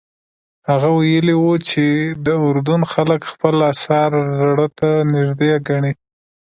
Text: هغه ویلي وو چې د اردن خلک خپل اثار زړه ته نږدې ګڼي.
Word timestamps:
هغه 0.69 0.89
ویلي 0.99 1.35
وو 1.41 1.53
چې 1.69 1.85
د 2.25 2.27
اردن 2.47 2.81
خلک 2.93 3.21
خپل 3.31 3.55
اثار 3.71 4.11
زړه 4.39 4.67
ته 4.79 4.89
نږدې 5.13 5.51
ګڼي. 5.67 5.93